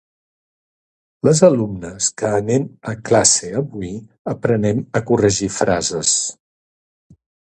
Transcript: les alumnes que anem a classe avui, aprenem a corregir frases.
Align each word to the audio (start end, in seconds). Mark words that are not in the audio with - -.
les 1.27 1.41
alumnes 1.47 2.07
que 2.21 2.31
anem 2.37 2.65
a 2.91 2.93
classe 3.09 3.49
avui, 3.59 3.91
aprenem 4.33 4.81
a 5.01 5.03
corregir 5.11 5.51
frases. 5.59 6.15